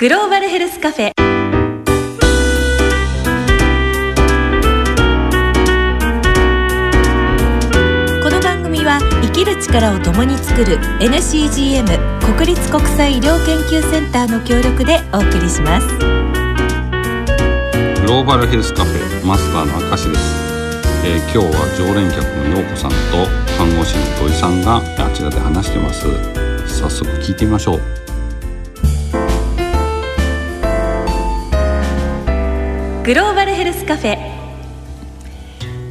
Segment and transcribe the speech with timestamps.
[0.00, 1.12] グローバルヘルスカフェ
[8.22, 11.84] この番組は生きる力を共に作る NCGM
[12.34, 15.86] 国立国際医療研究センターの協力でお送りします。
[18.00, 20.34] グローバルヘルスカフェマスターの明石です、
[21.04, 22.96] えー今日は常連客の陽子さんと
[23.58, 26.06] 看護師の土井さんがあちらで話してます。
[26.66, 28.09] 早速聞いてみましょう。
[33.04, 34.18] グローバルヘルスカフェ。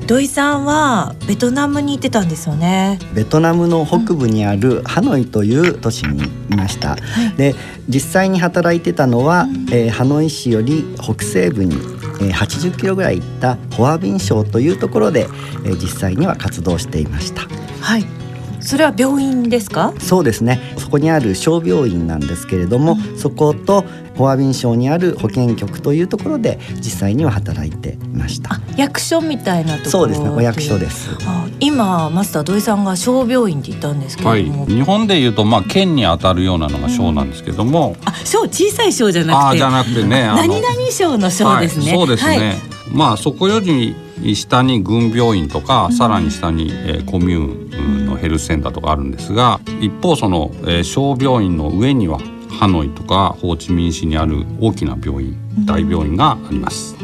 [0.05, 2.99] 土井さんはベトナムに行ってたんですよね。
[3.13, 6.98] ベトナムの北部にあるハノイという都市にいました。
[7.38, 7.55] で
[7.88, 15.27] 実際に働いてたのは、えーハノイ市より北西部に、えー80キロぐらい行ったホアビン省というところで、
[15.66, 17.41] えー実際には活動していました。
[17.82, 18.18] はい
[18.69, 19.95] それは病院ですか？
[19.97, 20.59] そうですね。
[20.77, 23.83] そこにある小病院なんですけれども、そこと
[24.15, 28.53] ホアビン省にある保健局というところで実際には働いていました。
[28.53, 28.61] あ。
[28.77, 30.29] 役所みたいなところそうですね。
[30.29, 31.09] お役所です。
[31.26, 39.45] あ今マスター土井さんが小病院って言ったんですけはいれども、日本でいうとまあ県に当たるようなのが省なんですけども、あ小小さい小じゃなくて。
[39.45, 42.55] ああじゃなくてね何々省の省ですね、はい、そうですね、はい。
[42.93, 43.95] まあそこより
[44.35, 56.95] 下に軍病院とか、さらに下に、えーコミューンのヘルスセンターとかあるんですが一方その、えー小病院の上にはハノイとかホーチミン市にある大きな病院大病院があります。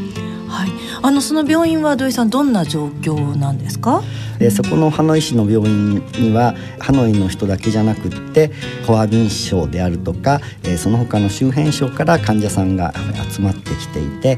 [0.48, 0.70] はい、
[1.02, 4.02] あのその病院は土井さんどんな状況なんですか？
[4.40, 8.52] でそこのハノイ市の病院にはハノイの人だけじゃなくって
[8.88, 12.94] ホアビン省であるとか、えーその他の周辺省から患者さんが
[13.30, 14.38] 集まってきていて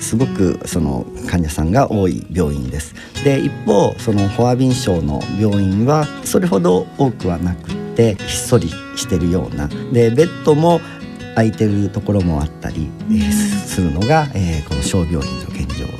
[0.00, 2.94] すごくその患者さんが多い病院です。
[3.24, 10.80] で一方そのホアビン症の病院はそれほど多くはなくってひっそりしてるようなでベッドも
[11.34, 15.99] 空いてるところもあったり、えするのが、えーこの小病院の現状。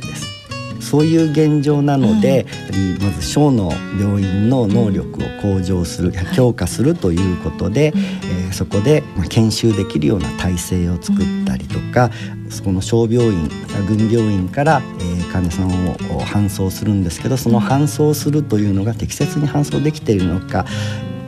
[0.90, 3.70] そういう現状なので、やはりまず小の
[4.00, 12.10] 病院の能力を向上する強化するということで、えーそこでまあ研修できるような体制を作ったりとか、
[12.48, 13.48] そこの小病院
[13.86, 20.66] 軍病院から、えー患者さんを搬送するんですけどその搬送するというのが適切に搬送できているのか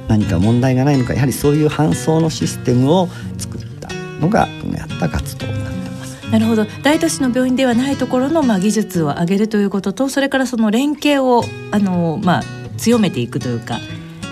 [0.09, 3.09] 何か問題がないのかやはりそういう搬送のシステムを
[3.39, 3.89] 作った
[4.21, 5.42] のがやった活動に
[6.32, 6.65] なるほど。
[6.82, 12.43] 大都市の病院ではないところの、まあ、技術を上げるということとそれからその連携をあの、まあ、
[12.78, 13.78] 強めていくというか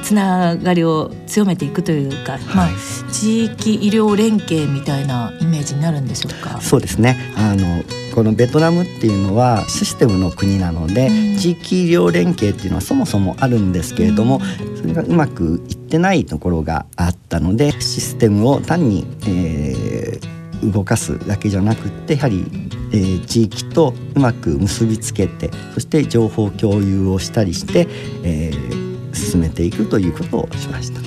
[0.02, 2.68] つながりを強めていくというか、まあ、
[3.12, 6.60] 地域医療連携みたいなイメージになるんでしょうか？
[6.60, 7.16] そうですね。
[7.36, 7.84] あの
[8.14, 11.36] このベトナムっていうのはシステムの国なので、うん。
[11.36, 14.40] 地域医療連携っていうのはそもそもあるんですけれども、
[14.80, 22.44] それがうまくいってないところがあったのでシステムを単に、えー動かすだけじゃなくってやはり、
[22.92, 27.86] えー地域とうまく結びつけてそして情報共有をしたりして、
[28.22, 31.00] えー進めていくということをしました。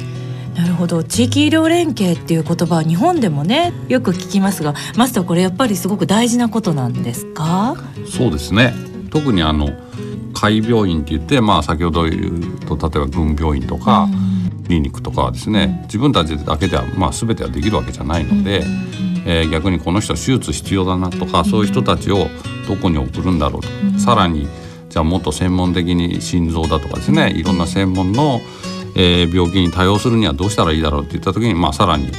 [0.59, 1.03] なるほど。
[1.03, 7.75] 地域医療連携っていう言葉は日本でもねよく聞きますがマスターこれやっぱりすごく大事なことなんですか？
[8.05, 8.73] そうですね。
[9.09, 9.69] 特にあの
[10.33, 14.09] 海病院って言って、まあ、先ほど言うと例えば軍病院とか、
[14.63, 18.63] クリニックとかはですね自分たちだけでは、まあ、全てはできるわけじゃないので、
[19.25, 22.27] えー逆にこの人は手術必要だなとか、そういう人たちを
[22.67, 23.61] どこに送るんだろう
[23.93, 24.47] と、さらに
[24.89, 28.41] じゃあもっと専門的に心臓だとかですねいろんな専門の、
[28.95, 32.11] えー病気に対応するにはどうしたらいいだろうって言った時に、まあ、さらに、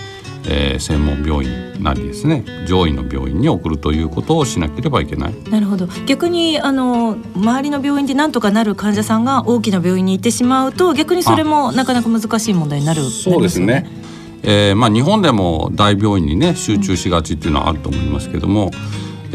[0.49, 5.35] えー専門病院なりですね上位の病院に送るということをしなければいけない。
[5.51, 13.89] なるほど逆にあの周りの病院でなんとかなる患者さんが大きな病院に行ってしまうと逆にそれもなかなか難しい問題になるそうですね。
[14.47, 18.71] えーまあ、日本でも大病院にね集中しがちっていうのはあると思いますけども、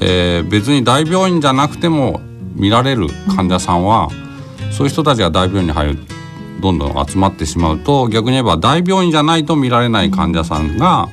[0.02, 2.22] えー別に大病院じゃなくても
[2.56, 4.10] 見られる患者さんは、
[4.72, 6.00] そういう人たちが大病院に入る
[6.62, 11.10] どんどん集まってしまうと逆に言えば大病院じゃないと見られない患者さんが、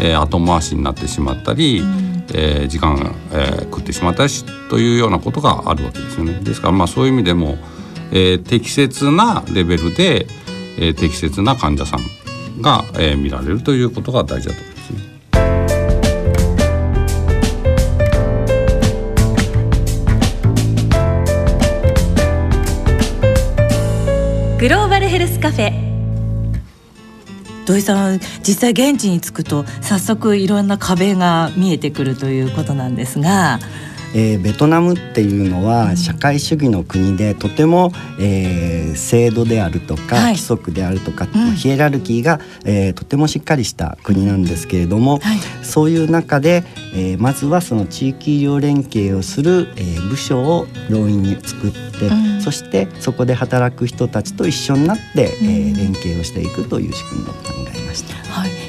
[0.00, 1.82] えー後回しになってしまったり、
[2.34, 6.40] えー時間が、えー食ってしまったりしというようなことがあるわけですよね。
[6.42, 7.58] ですからまあそういう意味でも、
[8.10, 10.26] えー適切なレベルで、
[10.78, 12.00] えー適切な患者さん
[12.60, 15.16] が、えー見られるということが大事だと思いますね。
[24.58, 25.86] グローバルヘルスカフェ
[27.66, 33.58] 土井さん実際現地に着くと早速いろんな壁が見えてくるということなんですが、
[34.18, 46.64] えー、ベトナムっていうのは社会主義の国でとても、えー、制度であるとか、規則であるとか、うん、ヒエラルキーが、えー、とてもしっかりした国なんですけれども、はい、そういう中で、
[46.94, 57.38] えー、まずはその地域医療連携をする、えー、部署を病院に作って、うん、そしてそこで働く人たちと一緒になって、うん、えー、連携をしていくという仕組みを考
[57.76, 58.25] えました。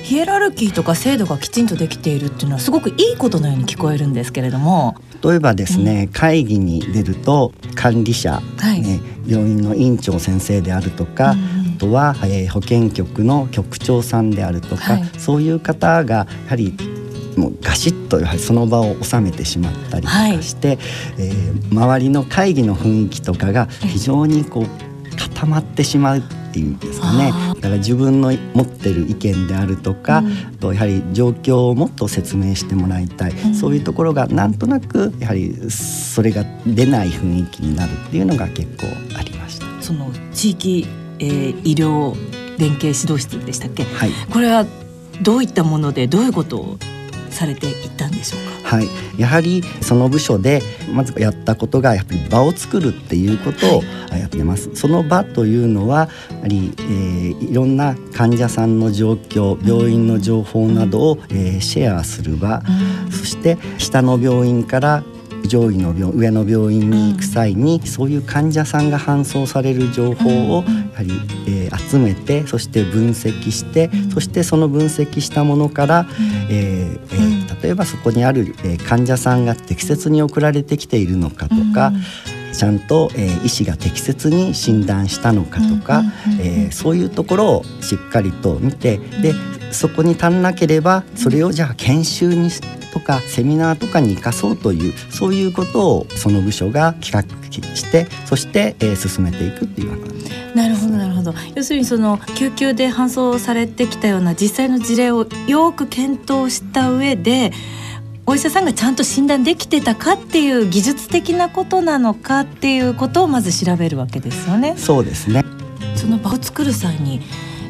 [0.08, 4.96] はい、ヒエラルキーとか制度がきちんとできているっていうのはすごくいいことのように聞こえるんですけれども。
[5.24, 16.76] 例えばですね、うん、会議に出ると管理者、はい、ね、病院の院長先生であるとか、うんあとは、えー、保健局の局長さんであるとか、はい、そういう方がやはり
[17.38, 20.78] もうガシッとやはりその場を収めてしまったりとかして、はい、
[21.20, 26.24] えー、周りの会議の雰囲気とかが非常にこう固まってしまう
[26.66, 27.32] っていうんですかね。
[27.56, 38.88] だから自分の持ってる意見であるとか、うん、とやはり状況をもっと説明してもらいたい、うん、そういうところがなんとなくやはりそれが出ない雰囲気になるっていうのが結構
[39.18, 39.66] ありました。
[39.82, 40.88] その地域、
[41.20, 42.16] えー、医療
[42.58, 44.66] 連携指導室でしたっけ、はい、これは
[45.22, 46.78] どういったものでどういうことを
[47.38, 48.78] されていったんでしょうか？
[48.78, 48.88] はい、
[49.18, 50.62] やはりその部署で
[50.92, 53.84] まずやったことがやっぱり場を作るっていうことを
[54.18, 54.70] やってます。
[54.70, 62.64] はい、その場というのはやはり、えー、いろんな患者さんの状況、病院の情報などを、えー、シェアする場、
[63.06, 65.04] うん、そして下の病院から
[65.46, 70.66] 上位の病上の病院に行く際に、そういう患者さんが搬送される情報を
[70.98, 71.12] やはり、
[71.48, 76.08] えー、集めてそして分析して、そしてその分析したものから、
[76.50, 81.92] えーえー、例えばそこにある、えー、患者さんが適切に送られてきているのかとか、
[82.54, 86.02] ちゃんと、えー、医師が適切に診断したのかとか、
[86.42, 89.34] えー、そういうところをしっかりと見てで
[89.72, 92.50] そこに足んなければそれをじゃあ研修に
[92.94, 97.38] とかセミナーとかに生かそうというそういうことをその部署が企画
[97.76, 101.34] してそして、えー、進めていくっていうようななるほどなるほど。
[101.56, 107.52] 要するにその救急で搬送されてきたような実際の事例をよく検討した上で
[108.26, 114.74] お医者さんがちゃんと診断できてたかっていう技術的なことなのかっていうことをまず調べるわけですよね。
[114.78, 115.46] そうですね。
[115.96, 117.22] その場を作る際に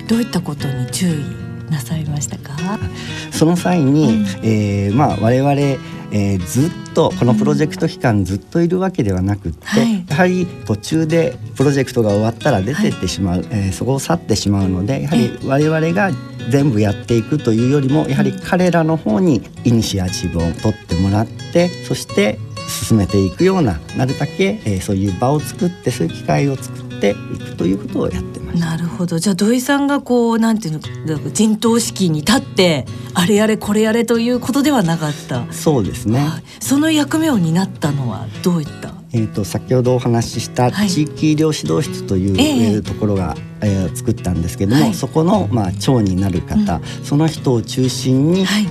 [0.08, 2.54] どういったことに注意なさいましたか？
[3.32, 16.12] その際に、うん、えー、まあ、我々、えー、ずっとこのプロジェクト期間ずっといるわけではなくって、はい、やはり途中でプロジェクトが終わったら出てってしまう、はい、えー、そこを去ってしまうのでやはり我々が
[16.50, 28.60] 全部やっていくというよりもやはり彼らの方にイニシアチブを取ってもらってそして進めていくようななるだけ、えー、そういう場を作ってそういう機会を作っていくということをやってます。
[28.60, 29.20] なるほど。
[29.20, 35.46] じゃあ土井さんがこうなんていうの陣頭指揮に立ってあれやれこれやれということではなかった。
[35.54, 38.97] そうですね、はい、その役目を担ったのはどういった？
[39.14, 42.36] えーと、先ほどお話しした地域医療指導室という、
[42.74, 48.68] はい、ところが、えー、作ったんですけども、はい、そこの、まあ、長になる方、うん、その人を中心に、はい、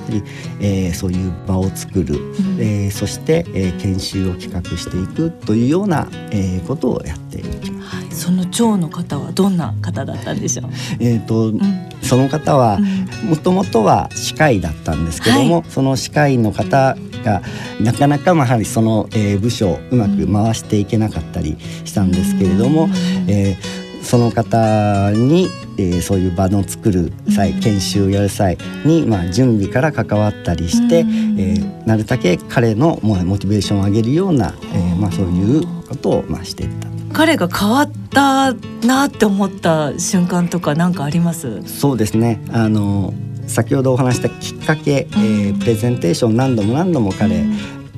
[0.60, 7.96] えー、そういう場を作る、うん、えー、そして、えー、研修を企画していくというような、えー、ことをやっていきます。
[7.96, 10.70] はい、その長の方はどんな方だったんでしょう？
[11.00, 11.60] えっ、と、うん、
[12.02, 12.78] その方は
[13.24, 16.96] もともとは歯科医だったんですけども、その歯科医の方
[17.26, 17.43] が
[17.81, 22.88] なかなかやはりその、えー、部署をうまく回していけなかったりしたんですけれども、
[23.26, 36.89] えー、その方に、えー、そういう場の作る際研修をやる際に、まあ、準備から関わったりして、えー、なるだけ彼のモチベーションを上げるような、えーまあ、そういうことを、まあ、していった。
[37.12, 38.53] 彼が変わった
[38.86, 41.62] なって思った瞬間とか何かあります？
[41.65, 42.43] そうですね。
[42.53, 43.15] あの
[43.46, 47.44] 先ほどお話したきっかけ、えー、プレゼンテーション何度も何度も彼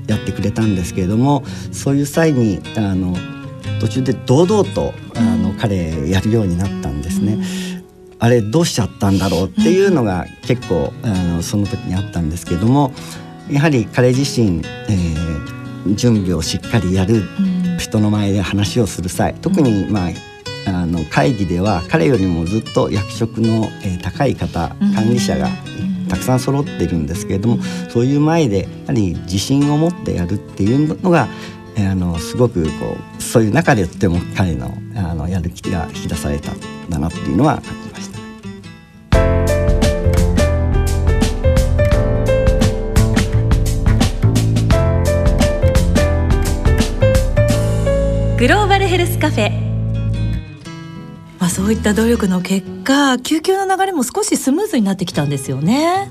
[0.06, 3.14] やってくれたんですけれどもそういう際にあの
[3.80, 7.38] 途中で堂々とあの彼やるようになったんですね。
[8.20, 12.92] あれどうしちゃったんだろうっていうのが結構あのその時にあったんですけれども
[13.48, 17.22] やはり彼自身、えー、準備をしっかりやる、
[17.78, 20.10] 人の前で話をする際特にまあ
[20.66, 25.48] あの会議では彼よりもずっと役職の、えー、高い方管理者が
[26.08, 31.28] たくさん揃ってるんですけれどもそういう前でやはり自信を持ってやるっていうのが
[31.76, 36.58] あのすごくこうそういう中でとても彼のあのやる気が引き出されたん
[36.90, 38.18] だなっていうのは感じました。
[48.38, 49.50] グローバルヘルスカフェ。
[49.50, 49.67] まあ、
[51.58, 56.08] そういった努力の結果救急の流れも少しスムーズになってきたんですよね。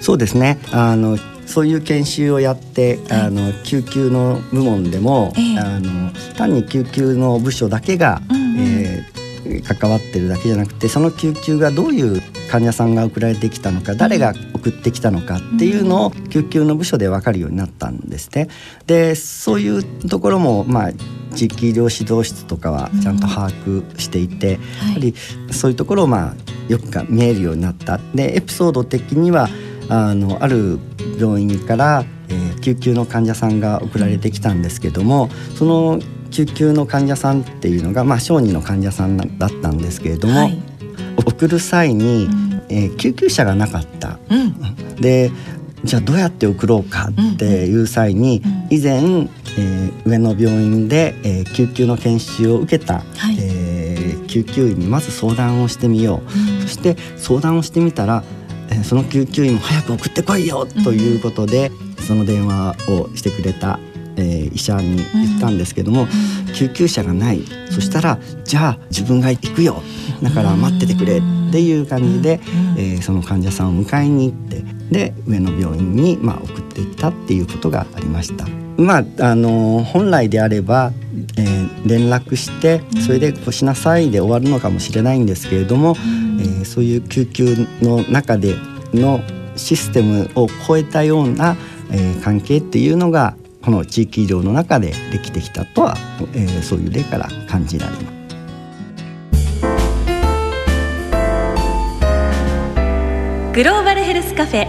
[0.00, 0.58] そうですね。
[0.72, 18.48] あのそういう研修をやって、はい、あの救急の部門でも、えー、あの単に救急の部署だけが、うんうん、えー、関わってるだけじゃなくてその救急がどういう患者さんが送られてきたのか誰が送ってきたのかっていうのを救急の部署で分かるようになったんですね。
[18.86, 20.92] でそういうところもまあ
[21.36, 25.14] 地域医療指導室とかはちゃんと把握していて、うんやはり
[25.52, 26.34] そういうところをまあ
[26.68, 28.00] よく見えるようになった。
[28.14, 29.48] でエピソード的には
[29.88, 30.80] あのある
[31.20, 40.62] 病院から、えー、救急の患者さんが送られてきたんですけどもその救急の患者さんっていうのが、まあ、小児の患者さんだったんですけれども、はい、
[41.26, 44.18] 送る際に、うん、えー、救急車がなかった。
[44.28, 45.30] うん、で
[45.84, 48.98] じゃあどうやって送ろうかっていう際に、以前、
[49.58, 58.22] えー、上野病院で、えー、救急の研修を受けた、はい、えー、救急医にまず相談をしてみよう、うん、そして相談をしてみたら
[58.70, 63.80] えその救急医も早く送ってこいよということで、うん、その電話をしてくれた、
[64.16, 66.08] えー、医者に言ったんですけども、うん、
[66.50, 67.42] 救急車がない。
[67.70, 69.82] そしたらじゃあ自分が行くよ。
[70.22, 71.20] だから待っててくれ。
[71.50, 72.40] っていう感じで、
[72.78, 78.46] えー、その患者さんを迎えに行ってで上野病院に、まあ、送っていったっていうことがありました。
[78.76, 80.92] まあ、あの本来であれば、
[81.36, 85.96] えー、連絡してそれで「こうしなさい」で終わるのかもしれないんですけれども、
[86.40, 88.54] えー、そういう救急の中で
[88.94, 89.22] の
[89.56, 91.56] システムを超えたような、
[91.90, 95.94] えー、関係っていうのがこの地域医療の中でできてきたとは、
[96.32, 98.04] えー、そういう例から感じられます。
[103.52, 104.66] グローバルヘルスカフェ。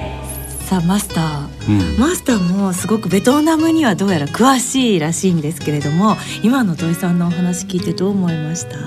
[0.66, 8.78] さあマスター、うん、マスターもすごくベトナムにはどうやら詳しいらしいんですけれども今の土井さんのお話聞いてどう思いました？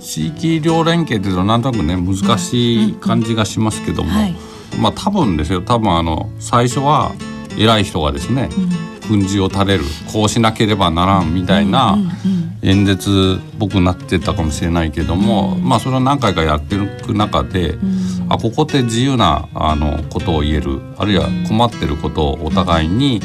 [0.00, 4.16] 地域医療連携っていうとなんとなくね難しい感じがしますけども、うん。
[4.16, 4.34] うんはい、
[4.78, 5.60] まあ多分ですよ。
[5.62, 7.14] 多分あの最初は
[7.56, 8.48] 偉い人がですね、
[9.08, 11.96] 訓示を垂れるこうしなければならんみたいな
[12.62, 17.76] 演説っぽくなってたかもしれないけども、まあそれを何回かやってる中で、
[18.28, 23.20] あここって自由なあのことを言えるあるいは困ってることをお互いに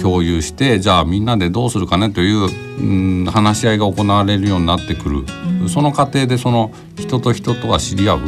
[0.00, 2.48] 共有してじゃあみんなでどうするかねという、
[2.80, 5.24] うん、話し合いが行われるようになってくる。
[5.68, 8.20] その過程でその人と人とは知り合う、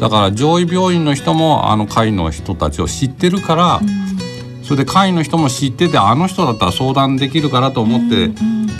[0.00, 3.80] だから上位病院の人もあの会の人たちを知ってるから、
[4.72, 8.30] それで会の人も知っててあの人だったら相談できるからと思って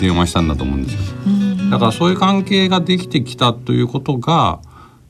[0.01, 1.69] 電話したんだと思うんですよ。
[1.69, 4.59] だからそういう関係ができてきたということが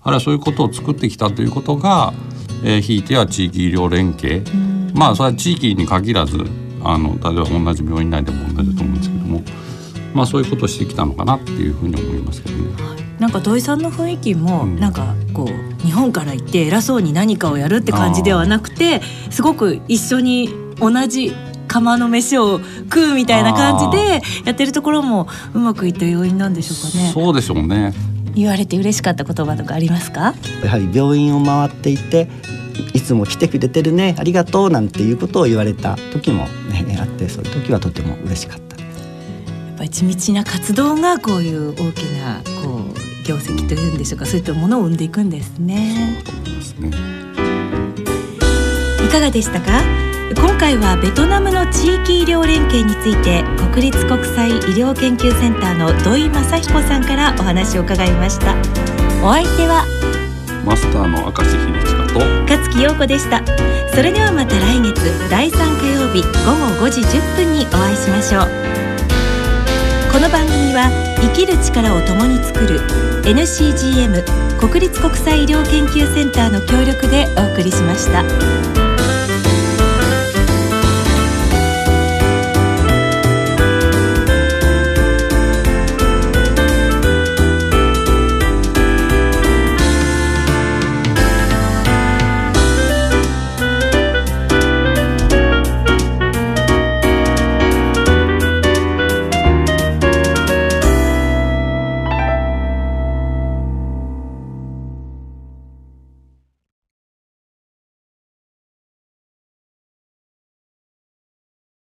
[0.02, 2.12] あるいはそういうことを作ってきたということが、
[2.66, 4.44] えー、ひいては地域医療連携、
[4.94, 6.38] まあそれは地域に限らず
[6.84, 9.42] あの例えば同じ病院内でも同じだと思うんですけども。
[10.14, 12.94] まあ、そういうことをしてきたのかなっていうふうに思いますけどね。
[13.20, 21.34] なんか土井さんの雰囲気も、なんかこう日本から行って偉そうに何かをやるって感じではなくてすごく一緒に同じ
[21.68, 27.12] 釜の飯を食うみたいな感じでやってるところもうまくいった要因なんでしょうかね。
[27.14, 27.94] そうでしょうね。
[28.36, 30.34] 言われて嬉しかった言葉とかありますか？
[30.64, 32.28] やはり病院を回っていて
[32.94, 38.64] いつも来てくれてるねありがとうなんていうことを言われた時も、ね、あってそういう時はとても嬉しかった。
[39.78, 46.20] ぱり地道な活動がこういう大きなこう業績というんでしょうかそういったものを生んでいくんですね。
[49.04, 49.82] いかがでしたか？
[50.32, 58.56] 今回はベトナムの地域医療連携について国立国際医療研究センターの土井正彦さんからお話を伺いました。
[59.22, 59.86] お相手は
[60.66, 63.44] マスターの明石秀親と勝木陽子でした。
[63.94, 68.48] それではまた来月第3火曜日午後5時10分にお会いしましょう。
[70.12, 70.90] この番組は
[71.22, 72.80] 生きる力を共に作る
[73.24, 74.24] NCGM
[74.58, 78.83] 国立国際医療研究センターの協力でお送りしました。